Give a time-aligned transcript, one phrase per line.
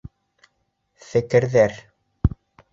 [1.09, 1.79] Фекерҙәр